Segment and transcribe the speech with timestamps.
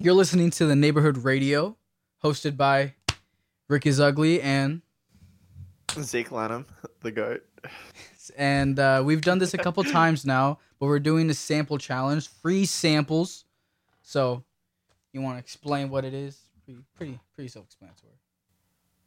[0.00, 1.76] You're listening to the Neighborhood Radio,
[2.22, 2.94] hosted by
[3.66, 4.82] Rick is Ugly and
[6.00, 6.66] Zeke Lanham,
[7.02, 7.42] the goat.
[8.36, 12.28] and uh, we've done this a couple times now, but we're doing a sample challenge,
[12.28, 13.44] free samples.
[14.02, 14.44] So,
[15.12, 16.38] you want to explain what it is?
[16.64, 18.12] Pretty, pretty, pretty self-explanatory.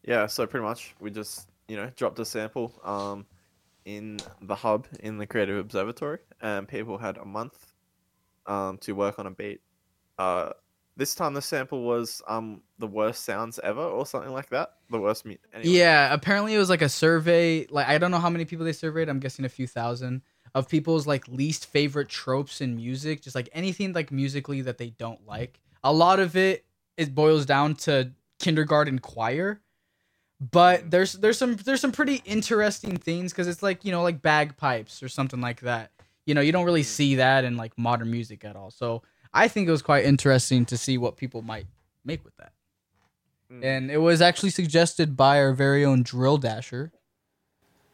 [0.03, 3.25] Yeah, so pretty much we just you know dropped a sample um
[3.85, 7.71] in the hub in the Creative Observatory, and people had a month
[8.45, 9.61] um to work on a beat.
[10.17, 10.49] Uh,
[11.01, 14.73] this time the sample was um the worst sounds ever or something like that.
[14.91, 15.75] The worst mu- anyway.
[15.75, 17.65] Yeah, apparently it was like a survey.
[17.71, 19.09] Like I don't know how many people they surveyed.
[19.09, 20.21] I'm guessing a few thousand
[20.53, 24.91] of people's like least favorite tropes in music, just like anything like musically that they
[24.91, 25.59] don't like.
[25.83, 26.65] A lot of it
[26.97, 29.59] it boils down to kindergarten choir.
[30.39, 34.21] But there's there's some there's some pretty interesting things because it's like you know like
[34.21, 35.93] bagpipes or something like that.
[36.27, 38.69] You know you don't really see that in like modern music at all.
[38.69, 39.01] So
[39.33, 41.67] I think it was quite interesting to see what people might
[42.03, 42.51] make with that.
[43.51, 43.63] Mm.
[43.63, 46.91] And it was actually suggested by our very own Drill Dasher.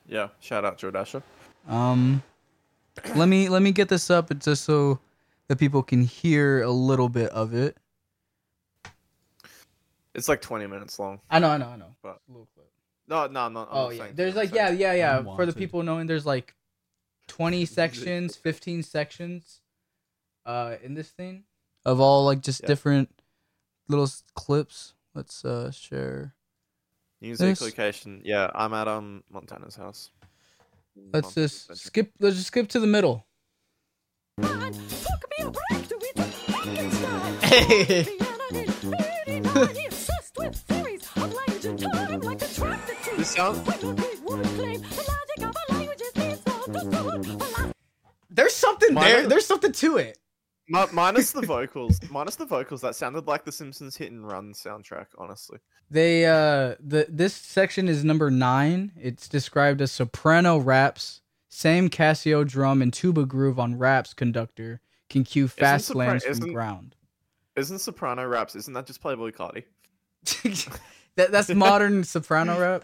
[0.08, 1.21] Yeah, shout out Joe Dasher.
[1.67, 2.23] Um,
[3.15, 4.99] let me let me get this up just so
[5.47, 7.77] that people can hear a little bit of it.
[10.15, 11.19] It's like twenty minutes long.
[11.30, 11.95] I know, I know, I know.
[12.02, 12.65] But- A little clip.
[13.08, 13.59] No, no, no.
[13.61, 15.35] I'm Oh yeah, saying- there's I'm like yeah, saying- yeah, yeah.
[15.35, 16.55] For the people knowing, there's like
[17.27, 19.61] twenty sections, fifteen sections,
[20.47, 21.43] uh, in this thing
[21.85, 22.67] of all like just Yeah.
[22.67, 23.09] different
[23.87, 24.95] little s- clips.
[25.13, 26.33] Let's uh share.
[27.21, 28.21] music this- location.
[28.23, 30.09] Yeah, I'm at um Montana's house.
[30.95, 31.87] Let's Montana's just Adventure.
[31.87, 32.11] skip.
[32.19, 33.27] Let's just skip to the middle.
[43.17, 43.57] This sound
[48.29, 49.21] There's something Mine there.
[49.23, 50.17] is- There's something to it.
[50.69, 51.99] Mi- minus the vocals.
[52.09, 52.81] minus the vocals.
[52.81, 55.07] That sounded like the Simpsons Hit and Run soundtrack.
[55.17, 55.59] Honestly.
[55.89, 58.91] They uh the this section is number nine.
[58.99, 65.23] It's described as soprano raps, same Casio drum and tuba groove on raps conductor can
[65.23, 66.95] cue fast sopra- slams from isn't- ground.
[67.55, 68.55] Isn't soprano raps?
[68.55, 69.63] Isn't that just Playboi Carti?
[71.15, 72.83] that that's modern soprano rap.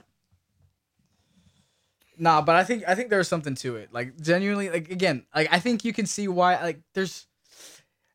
[2.18, 3.91] Nah, but I think I think there's something to it.
[3.91, 6.62] Like genuinely, like again, like I think you can see why.
[6.62, 7.28] Like there's,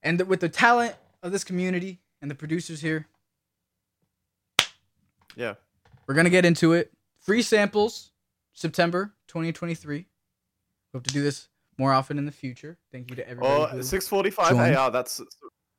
[0.03, 3.07] and with the talent of this community and the producers here,
[5.37, 5.55] Yeah.
[6.07, 6.91] We're gonna get into it.
[7.21, 8.11] Free samples,
[8.55, 10.07] September 2023.
[10.93, 12.77] Hope to do this more often in the future.
[12.91, 13.53] Thank you to everybody.
[13.55, 14.75] Oh, who- 645 joined.
[14.75, 14.91] AR.
[14.91, 15.21] That's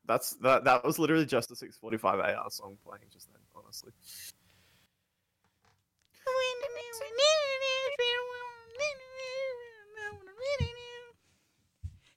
[0.06, 3.42] that's that that was literally just a 645 AR song playing just then.
[3.56, 3.92] Honestly.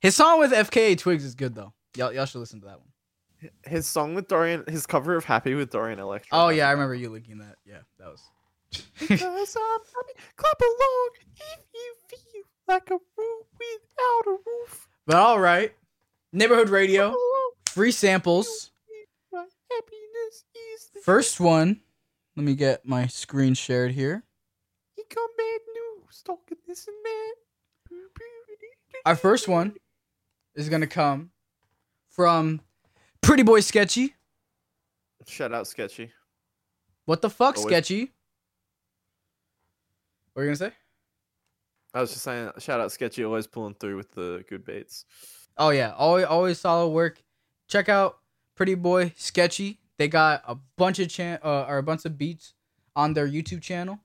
[0.01, 1.73] His song with FKA Twigs is good though.
[1.97, 2.89] Y'all, y'all should listen to that one.
[3.65, 6.31] His song with Dorian, his cover of Happy with Dorian Electra.
[6.33, 7.57] Oh yeah, I remember you linking that.
[7.65, 8.23] Yeah, that was.
[8.99, 10.21] Because I'm happy.
[10.37, 14.89] Clap along if you feel like a room without a roof.
[15.07, 15.75] But all right,
[16.33, 17.15] neighborhood radio,
[17.69, 18.71] free samples.
[19.33, 21.81] happiness is the First one.
[22.37, 24.23] Let me get my screen shared here.
[24.97, 27.35] He come bad news, talking this and that.
[29.05, 29.75] Our first one
[30.55, 31.31] is gonna come
[32.13, 32.61] from
[33.23, 34.15] Pretty Boy Sketchy.
[35.27, 36.13] Shout out Sketchy.
[37.07, 38.13] What the fuck, Always- Sketchy?
[40.33, 40.73] What are you gonna say?
[41.95, 45.05] I was just saying, shout out Sketchy, always pulling through with the good beats.
[45.59, 47.23] Oh yeah, always always solid work.
[47.69, 48.19] Check out
[48.55, 49.79] Pretty Boy Sketchy.
[49.99, 52.55] They got a bunch of chan uh, or a bunch of beats
[52.97, 53.99] on their YouTube channel.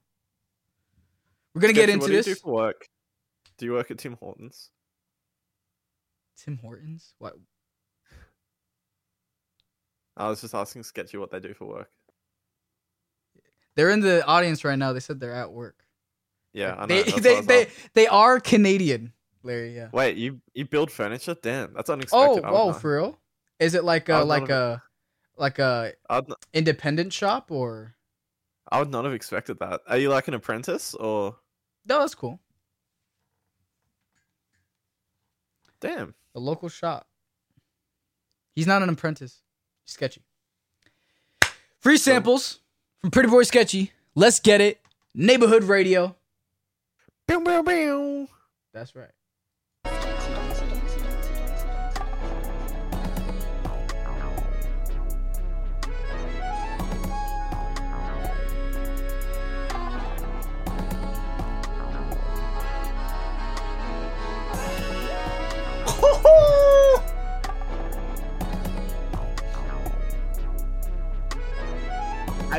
[1.53, 2.25] We're gonna get Sketchy, into what do you this.
[2.25, 2.87] do for work?
[3.57, 4.69] Do you work at Tim Hortons?
[6.37, 7.13] Tim Hortons.
[7.19, 7.37] What?
[10.17, 11.89] I was just asking Sketchy what they do for work.
[13.75, 14.93] They're in the audience right now.
[14.93, 15.83] They said they're at work.
[16.53, 16.87] Yeah, I know.
[16.87, 19.13] They that's they they, they are Canadian,
[19.43, 19.75] Larry.
[19.75, 19.89] Yeah.
[19.91, 21.35] Wait, you you build furniture?
[21.39, 22.43] Damn, that's Oh, unexpected.
[22.45, 23.19] Oh, not- for real?
[23.59, 24.81] Is it like a like a
[25.35, 27.95] like a I would, not, independent shop or?
[28.71, 29.81] I would not have expected that.
[29.87, 31.37] Are you like an apprentice or?
[31.85, 32.39] No, that's cool.
[35.79, 36.15] Damn.
[36.35, 37.07] A local shop.
[38.55, 39.41] He's not an apprentice.
[39.87, 40.21] Sketchy.
[41.79, 42.59] Free samples
[42.99, 43.91] from Pretty Boy Sketchy.
[44.15, 44.79] Let's get it.
[45.15, 46.15] Neighborhood radio.
[48.73, 49.09] That's right.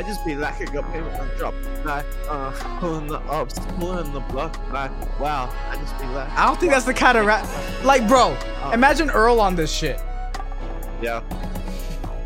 [0.09, 1.53] Just be lacking a payment on drop.
[1.85, 4.57] Like, uh, pulling the ups, pulling the block.
[4.71, 5.53] Like, wow.
[5.69, 7.47] I just be like, I don't think that's the kind of rap.
[7.83, 8.35] Like, bro,
[8.73, 9.99] imagine Earl on this shit.
[11.01, 11.21] yeah.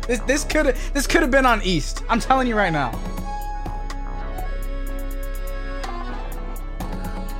[0.06, 2.02] This this could have this could have been on East.
[2.10, 2.90] I'm telling you right now.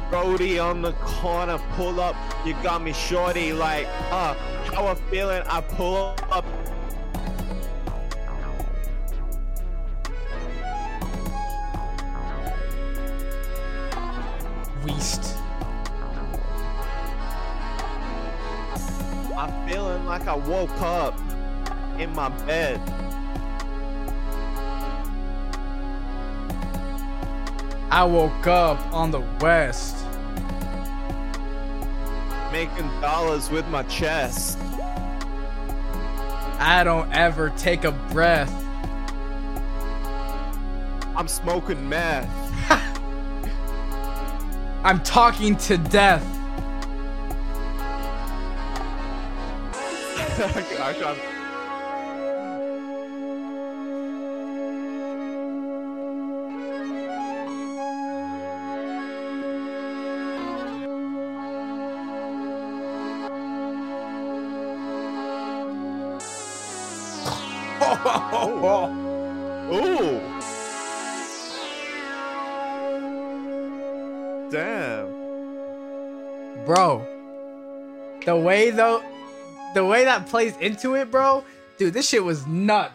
[0.08, 2.16] Brody on the corner, pull up.
[2.46, 3.52] You got me shorty.
[3.52, 4.34] Like, uh,
[4.72, 5.42] how I feeling?
[5.46, 6.46] I pull up.
[20.64, 21.20] Woke up
[21.98, 22.80] in my bed.
[27.90, 30.06] I woke up on the west.
[32.50, 34.58] Making dollars with my chest.
[36.58, 38.64] I don't ever take a breath.
[41.14, 42.30] I'm smoking meth.
[44.82, 46.33] I'm talking to death.
[50.36, 51.18] I can't.
[69.72, 70.20] Ooh.
[74.50, 75.14] Damn.
[76.64, 77.08] bro.
[78.24, 79.03] The way though,
[79.74, 81.44] the way that plays into it, bro.
[81.76, 82.94] Dude, this shit was nuts.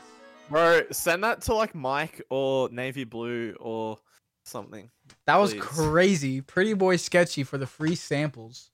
[0.50, 4.00] Bro, send that to like Mike or Navy Blue or
[4.44, 4.90] something.
[5.28, 5.62] That was Please.
[5.62, 6.42] crazy.
[6.42, 8.72] Pretty boy sketchy for the free samples.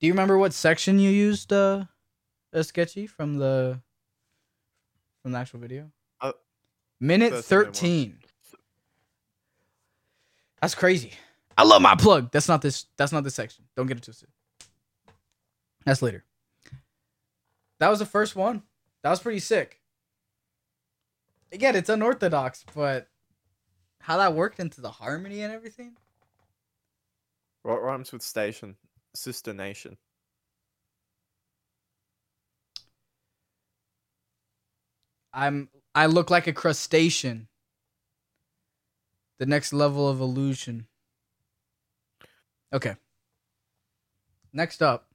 [0.00, 1.84] Do you remember what section you used, uh,
[2.54, 3.80] uh sketchy from the
[5.22, 5.90] from the actual video?
[6.20, 6.32] Uh,
[7.00, 7.72] Minute that's the name one.
[7.72, 8.18] thirteen.
[10.62, 11.12] That's crazy.
[11.58, 12.30] I love my plug.
[12.32, 12.86] That's not this.
[12.96, 13.64] That's not this section.
[13.76, 14.28] Don't get it twisted.
[15.84, 16.24] That's later.
[17.78, 18.62] That was the first one.
[19.02, 19.80] That was pretty sick.
[21.52, 23.08] Again, it's unorthodox, but
[24.00, 25.96] how that worked into the harmony and everything.
[27.62, 28.76] What rhymes with station?
[29.14, 29.96] Sister Nation.
[35.32, 37.48] I'm I look like a crustacean.
[39.38, 40.86] The next level of illusion.
[42.72, 42.96] Okay.
[44.52, 45.08] Next up,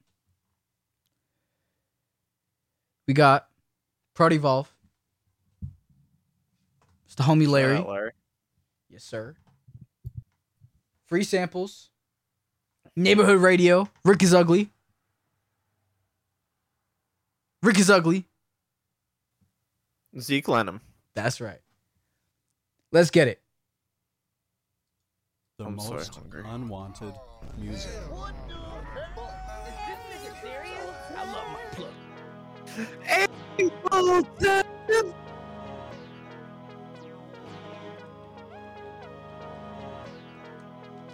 [3.06, 3.48] we got
[4.14, 4.72] Prod Evolve.
[7.06, 7.76] It's the homie Larry.
[7.76, 8.12] out, Larry.
[8.88, 9.34] Yes, sir.
[11.06, 11.90] Free samples.
[12.96, 13.88] Neighborhood radio.
[14.04, 14.70] Rick is ugly.
[17.62, 18.24] Rick is ugly.
[20.18, 20.80] Zeke Lanham.
[21.14, 21.60] That's right.
[22.90, 23.40] Let's get it.
[25.58, 26.42] The I'm so most hungry.
[26.46, 27.14] unwanted
[27.58, 27.90] music.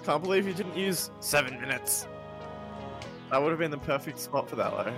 [0.08, 2.06] Can't believe you didn't use seven minutes.
[3.30, 4.94] That would have been the perfect spot for that, Larry.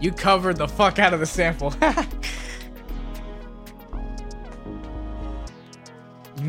[0.00, 1.74] You covered the fuck out of the sample.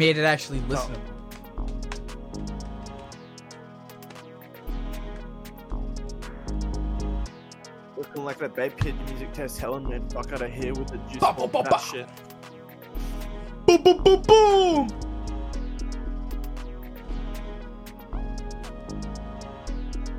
[0.04, 1.00] made it actually listenable.
[7.96, 10.98] Looking like that babe kid music test telling me fuck out of here with the
[11.10, 12.10] juice Ba, bomb, ba, ba, that shit.
[13.66, 14.88] Boom, boom, boom, boom.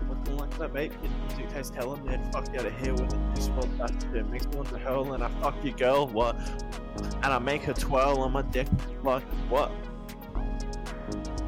[0.08, 1.10] Looking like that babe kid
[1.54, 4.28] test telling me fuck out of here with juice bomb, that shit.
[4.28, 6.36] Makes want to hurl and I fuck your girl, what?
[7.22, 8.66] And I make her twirl on my dick,
[9.04, 9.70] like, what?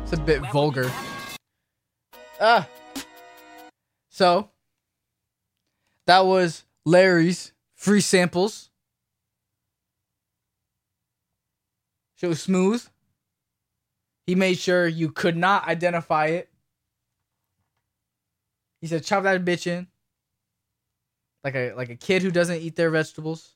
[0.02, 0.88] It's a bit vulgar.
[2.40, 2.68] Ah.
[4.08, 4.50] So,
[6.06, 8.70] that was Larry's free samples.
[12.14, 12.86] Show smooth.
[14.24, 16.48] He made sure you could not identify it.
[18.80, 19.88] He said, "Chop that bitch in."
[21.46, 23.54] Like a like a kid who doesn't eat their vegetables.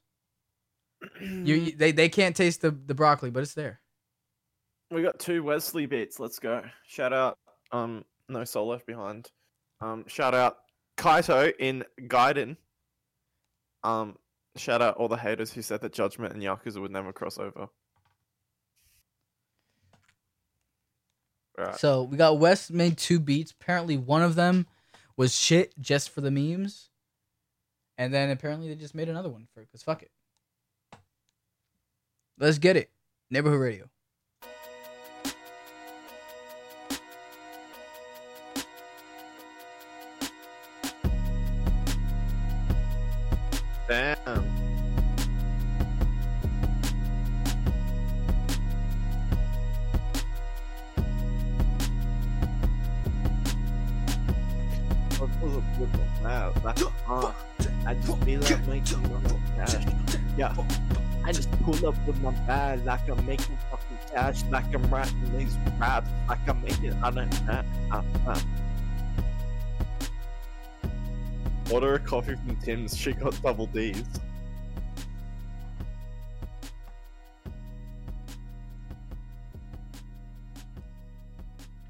[1.20, 3.80] You, they, they can't taste the, the broccoli, but it's there.
[4.92, 6.20] We got two Wesley beats.
[6.20, 6.62] Let's go.
[6.86, 7.36] Shout out,
[7.72, 9.28] um, no soul left behind.
[9.80, 10.58] Um, shout out
[10.98, 12.56] Kaito in Gaiden.
[13.82, 14.16] Um,
[14.56, 17.66] shout out all the haters who said that Judgment and Yakuza would never cross over.
[21.58, 21.80] Alright.
[21.80, 23.50] So we got West made two beats.
[23.50, 24.68] Apparently one of them
[25.16, 26.89] was shit just for the memes,
[28.00, 30.10] and then apparently they just made another one for because fuck it.
[32.38, 32.90] Let's get it.
[33.30, 33.90] Neighborhood radio.
[61.62, 66.08] Pull up with my bag like I'm making fucking cash, like I'm writing these raps,
[66.28, 67.62] like I'm making I don't know.
[67.92, 68.40] Uh, uh.
[71.72, 72.96] Order a coffee from Tim's.
[72.96, 74.04] She got double D's.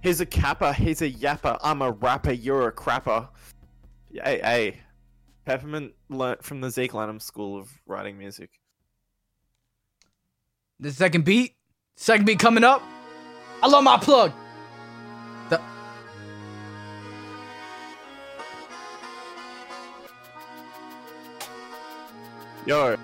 [0.03, 0.73] He's a capper.
[0.73, 1.59] He's a yapper.
[1.62, 2.33] I'm a rapper.
[2.33, 3.29] You're a crapper.
[4.12, 4.81] Hey, hey.
[5.45, 8.50] Peppermint learnt from the Zeke Lanham School of Writing Music.
[10.83, 11.57] The second beat,
[11.97, 12.83] second beat coming up.
[13.63, 14.33] I love my plug.
[15.51, 15.61] The
[22.65, 22.97] Yo.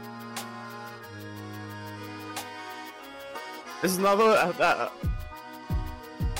[3.82, 4.24] This is another.
[4.24, 4.88] Uh, uh,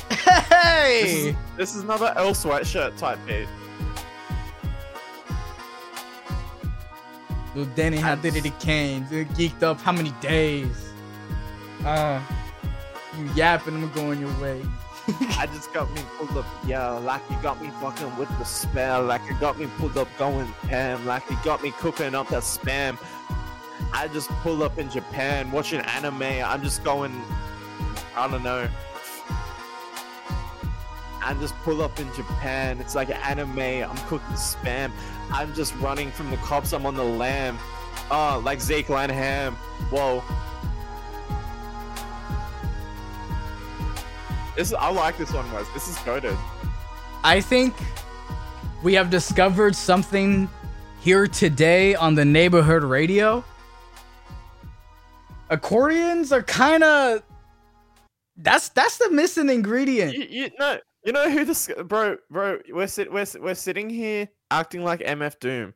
[0.09, 3.47] this, hey, is, this is another Earl Sweatshirt type beat.
[7.55, 9.05] Little Danny, how did it came?
[9.05, 9.79] Dude, geeked up.
[9.83, 10.86] How many days?
[11.87, 12.21] Uh,
[13.17, 14.61] you yapping, I'm going your way.
[15.39, 19.05] I just got me pulled up, yeah, like you got me fucking with the spell,
[19.05, 22.43] like you got me pulled up going ham, like you got me cooking up that
[22.43, 22.99] spam.
[23.93, 26.23] I just pull up in Japan watching anime.
[26.23, 27.13] I'm just going,
[28.17, 28.69] I don't know.
[31.23, 32.81] I just pull up in Japan.
[32.81, 33.61] It's like anime.
[33.61, 34.91] I'm cooking spam.
[35.31, 36.73] I'm just running from the cops.
[36.73, 37.57] I'm on the lam.
[38.11, 39.55] Oh, like Zeke Lanham.
[39.91, 40.25] Whoa.
[44.57, 45.69] This I like this one, Wes.
[45.75, 46.35] This is goaded.
[47.23, 47.75] I think
[48.83, 50.49] we have discovered something
[51.01, 53.45] here today on the neighborhood radio.
[55.51, 57.23] Accordions are kind of
[58.39, 60.15] that's that's the missing ingredient.
[60.15, 62.59] You, you know, you know who this bro, bro.
[62.73, 65.75] We're sit, we're we're sitting here acting like MF Doom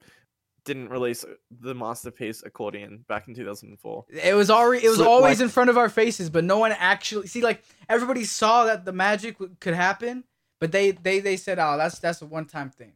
[0.65, 4.05] didn't release the masterpiece accordion back in 2004.
[4.11, 6.73] It was already it was always like- in front of our faces, but no one
[6.73, 10.25] actually see like everybody saw that the magic w- could happen,
[10.61, 12.93] but they they they said, "Oh, that's that's a one-time thing."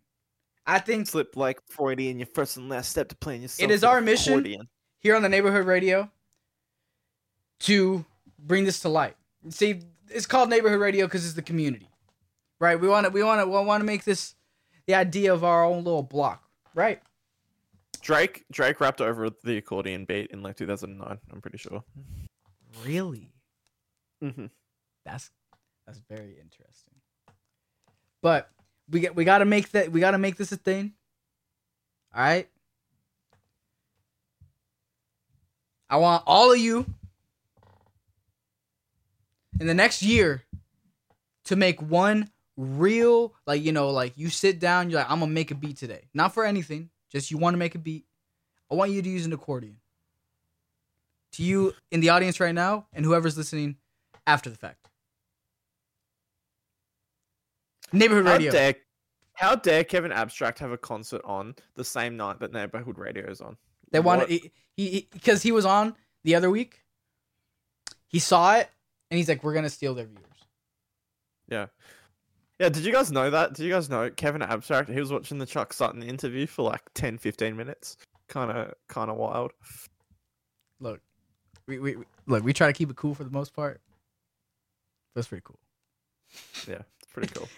[0.67, 3.71] I think Slip like Freudian, your first and last step to playing yourself.
[3.71, 4.69] is an our mission- accordion.
[5.01, 6.11] here on the neighborhood radio
[7.61, 8.05] to
[8.39, 9.17] bring this to light.
[9.51, 11.89] See, it's called neighborhood radio because it's the community,
[12.61, 12.79] right?
[12.81, 14.35] We want to we want to we want to make this
[14.87, 16.43] the idea of our own little block,
[16.75, 17.01] right?
[18.05, 21.19] Drake Drake rapped over the accordion beat in like 2009.
[21.33, 21.83] I'm pretty sure.
[22.85, 23.33] Really,
[24.21, 24.47] hmm
[25.07, 25.31] that's
[25.87, 26.95] that's very interesting.
[28.23, 28.51] But
[28.91, 30.93] we get we got to make that we got to make this a thing.
[32.15, 32.49] All right.
[35.89, 36.87] I want all of you
[39.61, 40.43] in the next year
[41.45, 45.33] to make one real like you know like you sit down you're like I'm gonna
[45.33, 46.09] make a beat today.
[46.13, 48.05] Not for anything, just you want to make a beat.
[48.71, 49.77] I want you to use an accordion.
[51.33, 53.77] To you in the audience right now and whoever's listening
[54.27, 54.89] after the fact.
[57.93, 58.53] Neighborhood How radio.
[58.53, 58.75] dare,
[59.35, 63.41] how dare Kevin Abstract have a concert on the same night that Neighborhood Radio is
[63.41, 63.57] on?
[63.91, 64.31] They wanted What?
[64.31, 65.95] he he because he, was on
[66.25, 66.83] the other week.
[68.09, 68.69] He saw it
[69.11, 70.25] and he's like, "We're gonna steal their viewers."
[71.49, 71.67] Yeah.
[72.61, 73.55] Yeah, did you guys know that?
[73.55, 74.89] Did you guys know Kevin Abstract?
[74.89, 77.97] He was watching the Chuck Sutton interview for like 10, 15 minutes.
[78.29, 79.53] Kind of, kind of wild.
[80.81, 81.01] Look,
[81.67, 82.45] we, we we- look.
[82.45, 83.81] We try to keep it cool for the most part.
[85.15, 85.59] That's pretty cool.
[86.69, 87.49] Yeah, it's pretty cool.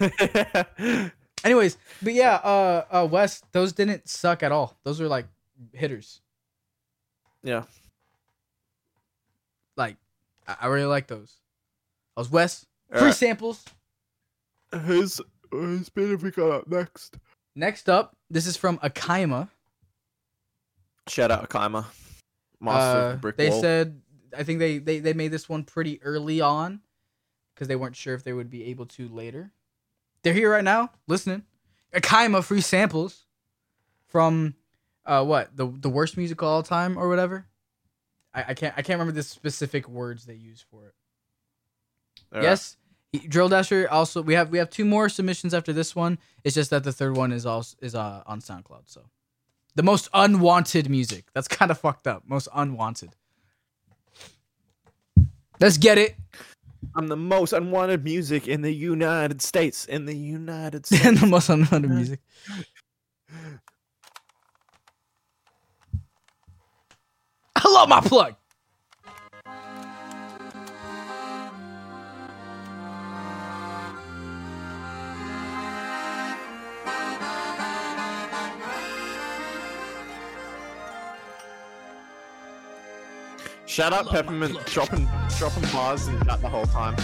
[1.44, 4.76] Anyways, but yeah, uh, uh, Wes, those didn't suck at all.
[4.84, 5.26] Those were like
[5.72, 6.20] hitters.
[7.42, 7.64] yeah.
[9.76, 9.96] Like,
[10.46, 11.34] I, I really like those.
[12.16, 12.64] I was Wes.
[12.90, 13.64] Free Alright, samples.
[14.78, 17.16] Who's who's been if we got up next?
[17.56, 19.48] Next up, this is from Akaima.
[21.08, 21.84] Shout out Akaima,
[22.60, 23.60] master of Uh, brick they wall.
[23.60, 24.00] said
[24.36, 26.80] I think they, they they made this one pretty early on
[27.54, 29.52] because they weren't sure if they would be able to later.
[30.22, 31.44] They're here right now, listening.
[31.92, 33.26] Akaima free samples
[34.08, 34.54] from
[35.06, 37.46] uh what the the worst music of all time or whatever.
[38.32, 40.94] I, I can't I can't remember the specific words they use for it.
[42.32, 42.44] Alright.
[42.44, 42.83] Yes, He-
[43.20, 46.18] Drill Dasher also we have we have two more submissions after this one.
[46.42, 48.82] It's just that the third one is also is uh on SoundCloud.
[48.86, 49.02] So
[49.74, 51.26] the most unwanted music.
[51.34, 52.22] That's kind of fucked up.
[52.26, 53.14] Most unwanted.
[55.60, 56.16] Let's get it.
[56.96, 59.84] I'm the most unwanted music in the United States.
[59.86, 61.04] In the United States.
[61.04, 62.20] and the most unwanted music.
[67.56, 68.34] Hello, my plug.
[83.74, 86.94] Shout out Peppermint dropping dropping bars and chat the whole time.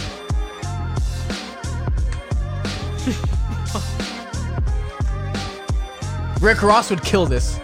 [6.39, 7.59] Rick Ross would kill this.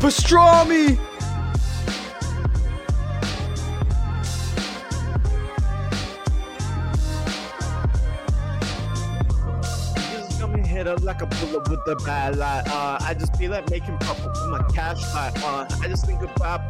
[0.00, 0.98] Pastrami.
[11.02, 12.62] Like a bullet with the bad light.
[12.68, 15.32] Uh, I just feel like making profit with my cash light.
[15.42, 16.69] Uh, I just think about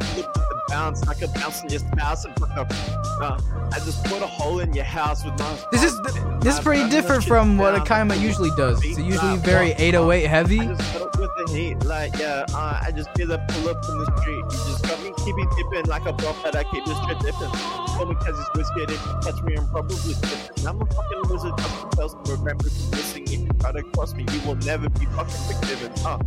[0.71, 2.69] bounce, like a bounce in your spouse and fuck up.
[3.21, 3.39] Uh,
[3.73, 5.59] I just put a hole in your house with my.
[5.73, 6.01] This is
[6.41, 8.83] this is pretty different from what Akaima usually does.
[8.85, 10.61] It's usually very 808 heavy.
[10.61, 12.47] I just put up with the heat, like yeah.
[12.55, 14.37] Uh, I just feel that pull up in the street.
[14.37, 17.19] You just got me keep it dipping like a buff that I keep this shit
[17.21, 17.51] dipping.
[17.51, 20.67] Call me cause it's whiskey, if you catch me, I'm probably slipping.
[20.67, 23.25] I'm a fucking wizard, I'm the best program for missing.
[23.25, 25.93] If you try to cross me, you will never be fucking forgiven.
[26.07, 26.19] Uh.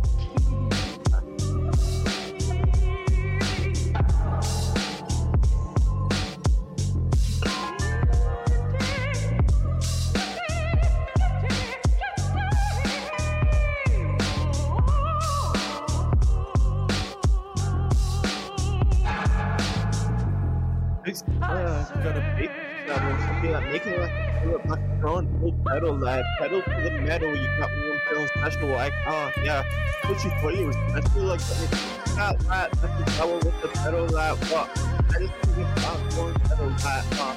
[23.50, 27.34] Like making like a like throwing full pedal, like pedal to the metal.
[27.34, 29.64] You got one feeling special, like, oh yeah.
[30.06, 34.06] What you thought you was special, like, that, that, that's the power with the pedal,
[34.08, 34.70] like, what?
[35.14, 37.36] I just think about throwing pedal, like, uh,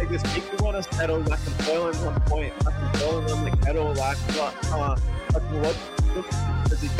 [0.00, 3.44] I just make you to settle like I'm boiling one point, like I'm boiling on
[3.44, 4.96] the kettle, like what, uh,
[5.34, 5.76] like what,
[6.68, 6.90] does it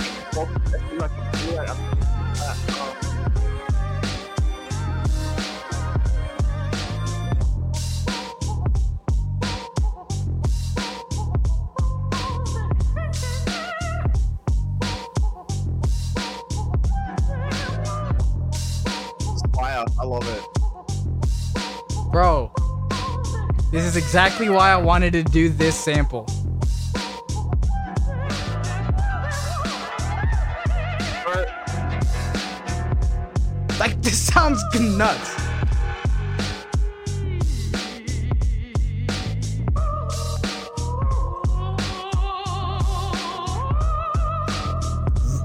[1.00, 1.10] like
[1.56, 1.76] like, I'm,
[2.38, 3.11] uh,
[23.92, 26.26] is exactly why I wanted to do this sample.
[33.78, 35.36] Like, this sounds nuts.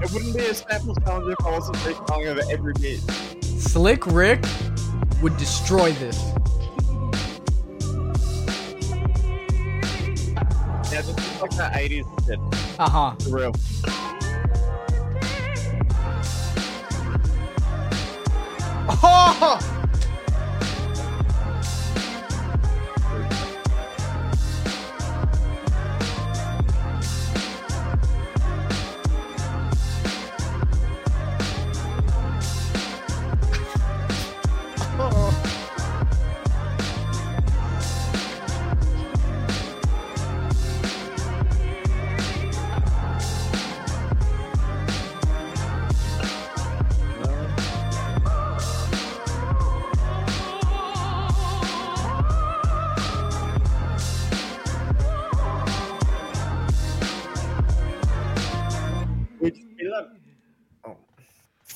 [0.00, 3.00] It wouldn't be a sample challenge if I wasn't freestyling over every beat.
[3.42, 4.42] Slick Rick
[5.20, 6.37] would destroy this.
[10.98, 12.40] Yeah, this is like that 80s shit.
[12.76, 13.14] Uh huh.
[13.20, 13.52] For real.
[19.00, 19.77] Oh!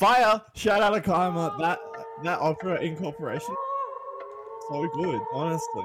[0.02, 0.42] Fire!
[0.56, 1.56] Shout out to Kaima.
[1.60, 1.78] That
[2.24, 3.54] that opera incorporation.
[4.68, 5.84] So good, honestly.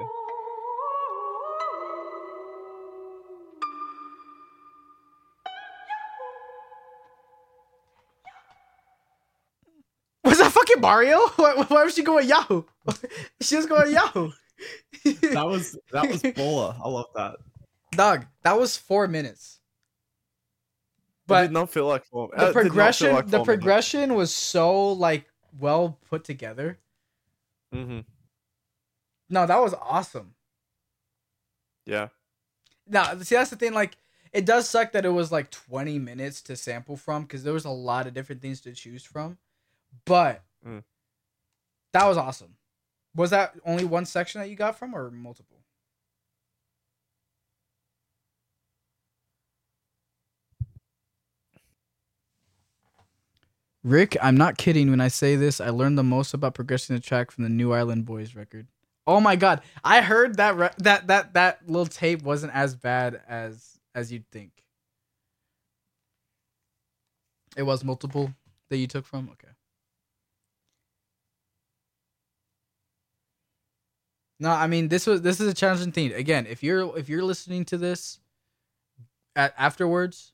[10.24, 11.18] Was that fucking Mario?
[11.36, 12.64] Why, why was she going Yahoo?
[13.40, 14.32] she was going Yahoo.
[15.04, 16.74] That was that was baller.
[16.84, 17.36] I love that.
[17.92, 19.57] Dog, that was four minutes.
[21.28, 25.26] But But did not feel like the progression, the progression was so like
[25.60, 26.78] well put together.
[27.74, 28.00] Mm-hmm.
[29.28, 30.34] No, that was awesome.
[31.84, 32.08] Yeah.
[32.86, 33.74] Now, see, that's the thing.
[33.74, 33.96] Like,
[34.32, 37.66] it does suck that it was like 20 minutes to sample from because there was
[37.66, 39.36] a lot of different things to choose from.
[40.06, 40.82] But Mm.
[41.92, 42.56] that was awesome.
[43.14, 45.57] Was that only one section that you got from, or multiple?
[53.84, 55.60] Rick, I'm not kidding when I say this.
[55.60, 58.66] I learned the most about progressing the track from the New Island Boys record.
[59.06, 63.20] Oh my god, I heard that re- that that that little tape wasn't as bad
[63.28, 64.50] as as you'd think.
[67.56, 68.34] It was multiple
[68.68, 69.30] that you took from.
[69.32, 69.52] Okay.
[74.40, 76.12] No, I mean this was this is a challenging thing.
[76.12, 78.20] Again, if you're if you're listening to this
[79.34, 80.32] at afterwards,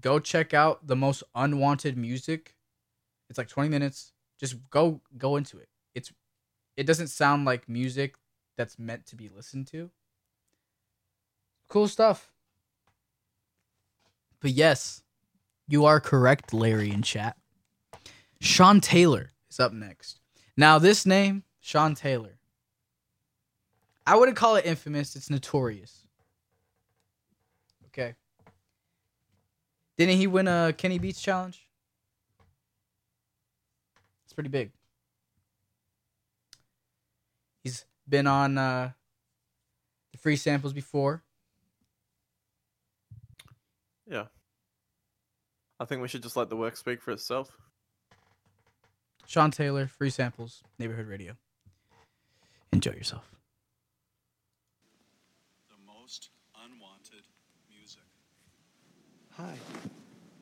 [0.00, 2.56] go check out the most unwanted music.
[3.32, 4.12] It's like 20 minutes.
[4.38, 5.70] Just go go into it.
[5.94, 6.12] It's
[6.76, 8.16] it doesn't sound like music
[8.58, 9.90] that's meant to be listened to.
[11.68, 12.30] Cool stuff.
[14.40, 15.02] But yes,
[15.66, 17.38] you are correct, Larry in chat.
[18.38, 20.20] Sean Taylor is up next.
[20.54, 22.36] Now, this name, Sean Taylor,
[24.06, 26.06] I wouldn't call it infamous, it's notorious.
[27.86, 28.14] Okay.
[29.96, 31.66] Didn't he win a Kenny Beats challenge?
[34.32, 34.70] It's pretty big.
[37.62, 38.92] He's been on uh,
[40.10, 41.22] the free samples before.
[44.08, 44.24] Yeah.
[45.78, 47.58] I think we should just let the work speak for itself.
[49.26, 51.34] Sean Taylor, free samples, neighborhood radio.
[52.72, 53.28] Enjoy yourself.
[55.68, 56.30] The most
[56.64, 57.26] unwanted
[57.68, 58.00] music.
[59.32, 59.52] Hi,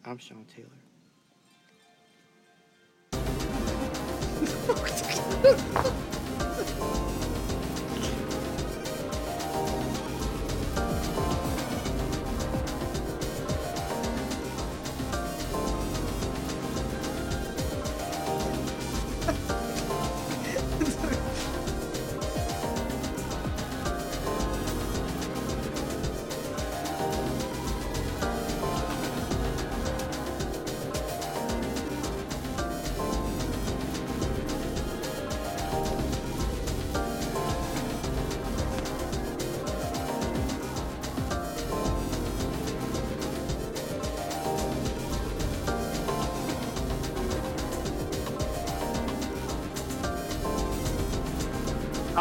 [0.04, 0.79] I'm Sean Taylor.
[4.74, 5.89] 送っ。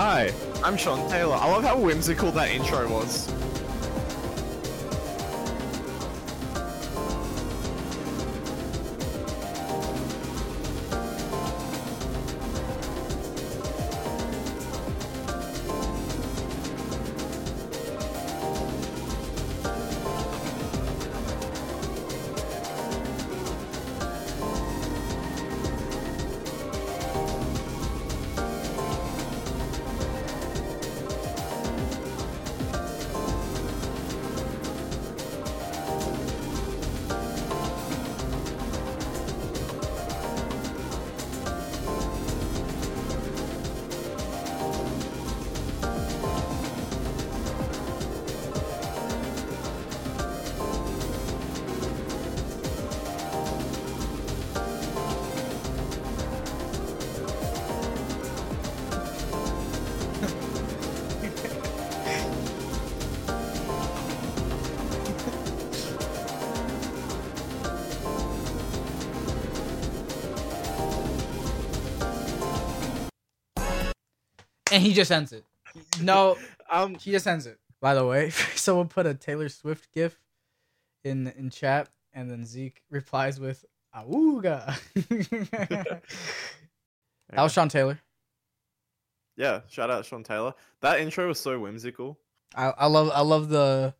[0.02, 0.32] Hi,
[0.64, 1.36] I'm Sean Taylor.
[1.36, 3.28] I love how whimsical that intro was.
[74.80, 75.44] And he just ends it.
[76.02, 76.38] No,
[76.70, 77.60] Um, he just ends it.
[77.82, 80.18] By the way, someone put a Taylor Swift gif
[81.04, 84.80] in in chat, and then Zeke replies with "Awooga."
[87.30, 88.00] that was Sean Taylor.
[89.36, 90.54] yeah, shout out Sean Taylor.
[90.82, 92.18] That intro was so whimsical.
[92.56, 93.94] I, I love I love the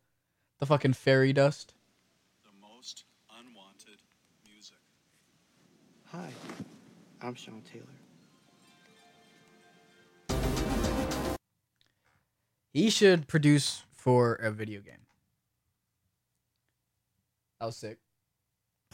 [0.60, 1.74] the fucking fairy dust.
[2.44, 3.04] The most
[3.38, 4.00] unwanted
[4.50, 4.76] music.
[6.06, 6.30] Hi,
[7.20, 7.89] I'm Sean Taylor.
[12.72, 15.06] He should produce for a video game.
[17.58, 17.98] That was sick.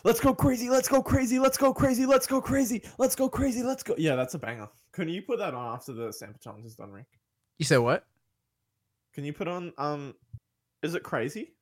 [0.05, 0.69] Let's go crazy.
[0.69, 1.39] Let's go crazy.
[1.39, 2.07] Let's go crazy.
[2.07, 2.83] Let's go crazy.
[2.99, 3.63] Let's go crazy.
[3.63, 3.95] Let's go.
[3.99, 4.69] Yeah, that's a banger.
[4.93, 7.07] Can you put that on after the sample challenge is done, Rick?
[7.59, 8.07] You said what?
[9.15, 10.15] Can you put on um
[10.83, 11.55] is it crazy?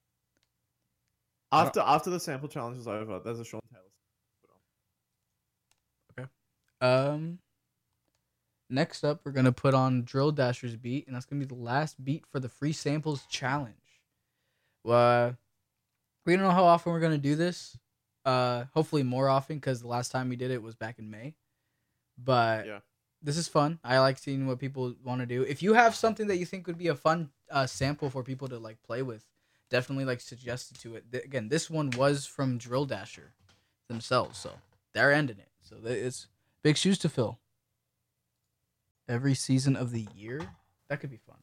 [1.53, 3.85] After after the sample challenge is over, there's a Sean Taylor.
[6.18, 6.29] Okay.
[6.81, 7.38] Um.
[8.75, 12.05] Next up, we're gonna put on Drill Dasher's beat, and that's gonna be the last
[12.05, 13.77] beat for the free samples challenge.
[14.85, 15.33] Uh,
[16.27, 17.79] we don't know how often we're gonna do this.
[18.25, 21.37] Uh, hopefully more often, because the last time we did it was back in May.
[22.19, 22.81] But Yeah.
[23.23, 23.79] this is fun.
[23.85, 25.43] I like seeing what people want to do.
[25.43, 28.49] If you have something that you think would be a fun uh, sample for people
[28.49, 29.25] to like play with,
[29.71, 31.13] definitely like suggest it to it.
[31.13, 33.35] Th- again, this one was from Drill Dasher
[33.89, 34.59] themselves, so
[34.95, 35.51] they're ending it.
[35.63, 36.27] So it's
[36.63, 37.39] big shoes to fill.
[39.09, 40.40] Every season of the year,
[40.88, 41.37] that could be fun.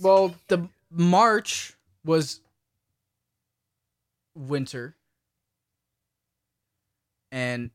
[0.00, 1.74] Well, the March
[2.04, 2.40] was
[4.36, 4.94] winter,
[7.32, 7.70] and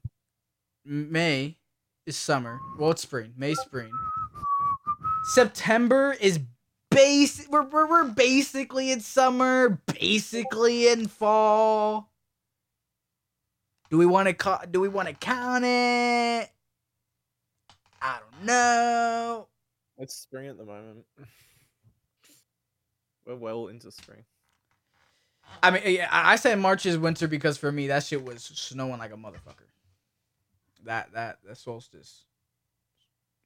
[0.86, 1.58] May
[2.06, 2.60] is summer.
[2.78, 3.34] Well, it's spring.
[3.36, 3.92] May, spring.
[5.34, 6.40] September is
[6.90, 7.46] base.
[7.50, 12.10] We're, we're, we're basically in summer, basically in fall.
[13.90, 16.50] Do we want to ca- Do we want to count it?
[18.52, 19.46] I.
[19.98, 21.06] It's spring at the moment.
[23.26, 24.24] We're well into spring.
[25.62, 28.44] I mean, yeah, I I said March is winter because for me that shit was
[28.44, 29.70] snowing like a motherfucker.
[30.84, 32.26] That that that solstice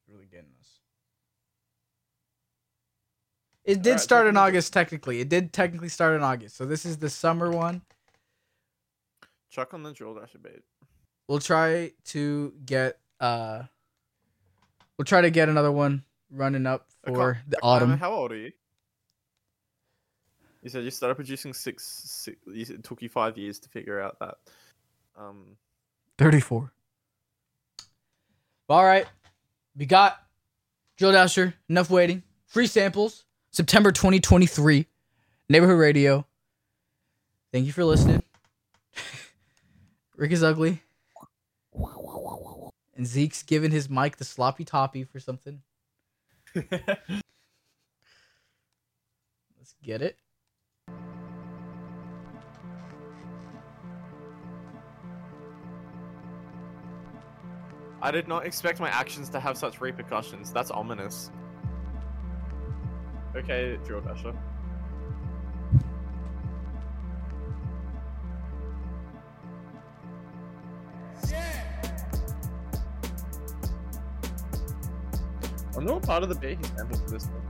[0.08, 0.80] really getting us.
[3.64, 5.20] It did Alright, start in August technically.
[5.20, 6.56] It did technically start in August.
[6.56, 7.82] So this is the summer one.
[9.50, 10.62] Chuck on the drill dasher bait.
[11.28, 13.64] We'll try to get uh
[14.98, 17.96] we'll try to get another one running up for the autumn.
[17.96, 18.52] How old are you?
[20.62, 21.84] You said you started producing six.
[21.86, 24.34] six it took you five years to figure out that.
[25.16, 25.56] Um,
[26.18, 26.72] 34.
[28.68, 29.06] All right.
[29.76, 30.18] We got
[30.96, 31.54] Drill Dasher.
[31.68, 32.22] Enough waiting.
[32.46, 33.24] Free samples.
[33.50, 34.86] September 2023.
[35.48, 36.26] Neighborhood Radio.
[37.52, 38.22] Thank you for listening.
[40.16, 40.82] Rick is ugly.
[42.98, 45.62] And Zeke's giving his mic the sloppy toppy for something.
[46.54, 46.82] Let's
[49.84, 50.18] get it.
[58.02, 60.52] I did not expect my actions to have such repercussions.
[60.52, 61.30] That's ominous.
[63.36, 64.34] Okay, drill dasher.
[76.08, 77.42] Part of the beat he sampled for this one.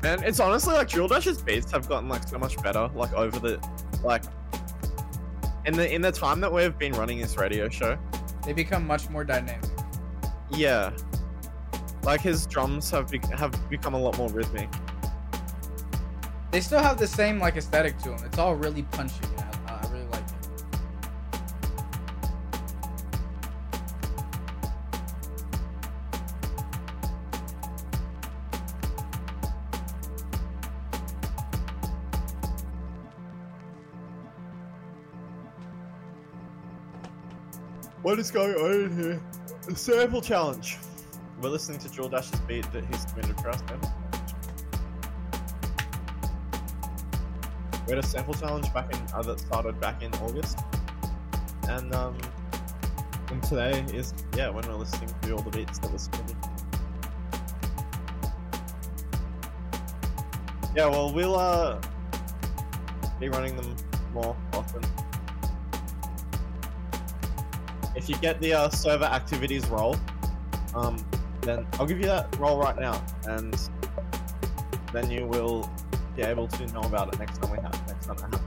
[0.00, 3.40] Man, it's honestly like Drill Dash's beats have gotten like so much better, like over
[3.40, 3.60] the
[4.04, 4.22] like
[5.66, 7.98] in the in the time that we've been running this radio show.
[8.46, 9.77] They become much more dynamic.
[10.50, 10.90] Yeah.
[12.02, 14.68] Like his drums have be- have become a lot more rhythmic.
[16.50, 18.24] They still have the same like aesthetic to them.
[18.24, 19.20] It's all really punchy.
[19.66, 20.48] I, I really like it.
[38.02, 39.22] What is going on in here?
[39.74, 40.78] Sample challenge.
[41.40, 43.60] We're listening to Drill Dash's beat that he's submitted for us.
[43.68, 43.92] Sample.
[47.86, 50.58] We had a sample challenge back in uh, that started back in August,
[51.68, 52.16] and um,
[53.30, 56.36] and today is yeah when we're listening to all the beats that were submitted.
[60.76, 61.80] Yeah, well we'll uh
[63.20, 63.76] be running them
[64.12, 64.82] more often.
[67.98, 69.96] If you get the uh, server activities role,
[70.72, 71.04] um,
[71.40, 73.58] then I'll give you that role right now, and
[74.92, 75.68] then you will
[76.14, 78.44] be able to know about it next time we have next time that happens.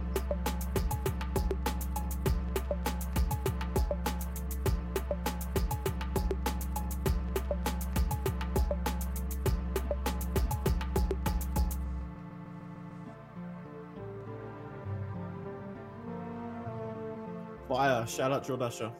[17.67, 18.07] Fire!
[18.07, 18.93] Shout out Dasher.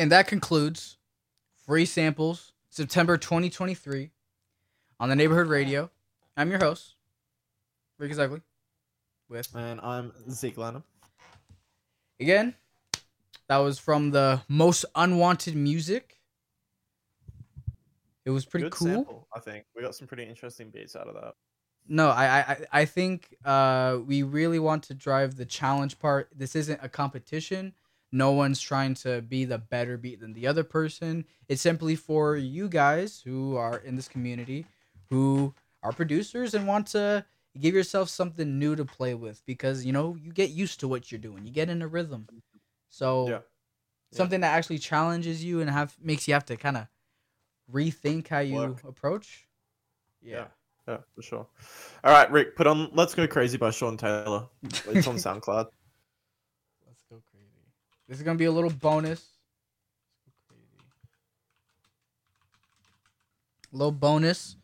[0.00, 0.96] And that concludes
[1.66, 4.10] free samples September 2023
[4.98, 5.90] on the neighborhood radio.
[6.38, 6.94] I'm your host,
[7.98, 8.40] Rick is Ugly.
[9.28, 10.84] With And I'm Zeke Lanham.
[12.18, 12.54] again,
[13.48, 16.18] that was from the most unwanted music.
[18.24, 18.86] It was pretty Good cool.
[18.86, 21.34] sample, I think we got some pretty interesting beats out of that.
[21.86, 26.30] No, I, I, I think uh, we really want to drive the challenge part.
[26.34, 27.74] This isn't a competition.
[28.12, 31.24] No one's trying to be the better beat than the other person.
[31.48, 34.66] It's simply for you guys who are in this community,
[35.10, 37.24] who are producers and want to
[37.58, 41.10] give yourself something new to play with because you know you get used to what
[41.10, 41.44] you're doing.
[41.44, 42.26] You get in a rhythm.
[42.88, 43.40] So Yeah.
[44.12, 46.88] something that actually challenges you and have makes you have to kind of
[47.72, 48.84] rethink how you Work.
[48.84, 49.46] approach.
[50.20, 50.48] Yeah.
[50.88, 51.46] Yeah, for sure.
[52.02, 54.48] All right, Rick, put on "Let's Go Crazy" by Sean Taylor.
[54.86, 55.68] It's on SoundCloud.
[58.10, 59.24] This is gonna be a little bonus.
[63.70, 64.56] Little bonus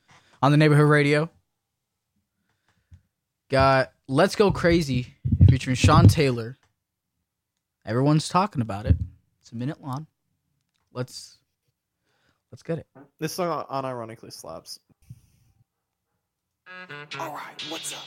[0.42, 1.30] on the neighborhood radio.
[3.48, 5.14] Got "Let's Go Crazy"
[5.48, 6.56] featuring Sean Taylor.
[7.84, 8.96] Everyone's talking about it.
[9.42, 10.08] It's a minute long.
[10.92, 11.38] Let's
[12.50, 12.88] let's get it.
[13.20, 14.80] This song unironically slaps.
[17.18, 18.06] Alright, what's up?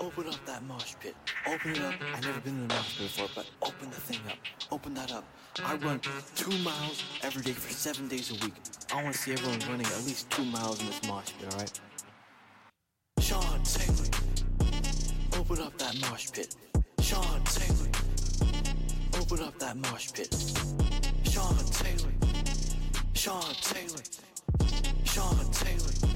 [0.00, 1.14] Open up that mosh pit.
[1.46, 1.94] Open it up.
[2.14, 4.36] I've never been in a mosh pit before, but open the thing up.
[4.70, 5.24] Open that up.
[5.64, 6.00] I run
[6.34, 8.54] two miles every day for seven days a week.
[8.92, 11.80] I want to see everyone running at least two miles in this mosh pit, alright?
[13.20, 14.08] Sean Taylor.
[15.38, 16.54] Open up that mosh pit.
[17.00, 17.90] Sean Taylor.
[19.18, 20.34] Open up that mosh pit.
[21.24, 22.12] Sean Taylor.
[23.14, 24.02] Sean Taylor.
[25.04, 26.15] Sean Taylor.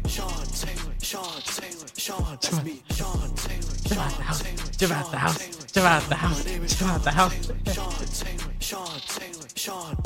[0.11, 5.71] Sean Taylor, Sean Taylor, Sean, that's me, Sean Taylor, Sean Taylor, Jump out the house.
[5.71, 6.45] Jump out the house.
[6.45, 7.47] My Jump out the house.
[7.71, 9.97] Sean Taylor, Sean Taylor, Sean,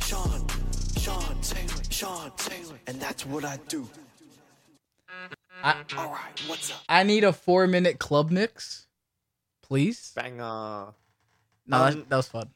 [0.00, 0.46] Sean,
[0.96, 3.86] Sean Taylor, Sean Taylor, and that's what I do.
[5.62, 6.78] I, All right, what's up?
[6.88, 8.86] I need a four minute club mix,
[9.62, 10.12] please.
[10.16, 10.38] Banger.
[10.38, 10.94] No,
[11.70, 12.48] Um, that, that was fun.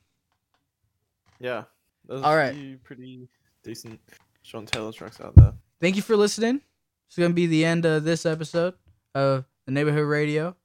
[1.38, 1.64] Yeah.
[2.06, 3.28] There's All a pretty
[3.62, 4.00] decent
[4.42, 5.52] Sean Taylor tracks out there.
[5.82, 6.62] Thank you for listening.
[7.08, 8.74] It's gonna be the end of this episode
[9.14, 10.56] of the Neighborhood Radio.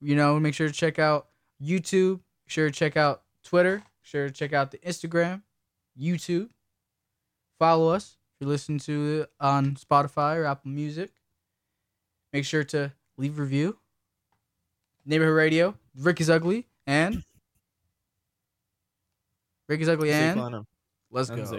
[0.00, 1.28] You know, make sure to check out
[1.62, 2.20] YouTube.
[2.46, 3.76] Make sure to check out Twitter.
[3.76, 5.42] Make sure to check out the Instagram,
[6.00, 6.50] YouTube.
[7.58, 11.10] Follow us if you're listening to it on Spotify or Apple Music.
[12.32, 13.78] Make sure to leave a review.
[15.04, 15.74] Neighborhood Radio.
[15.96, 17.16] Rick is ugly and
[19.68, 20.36] Rick is ugly and
[21.10, 21.56] let's go.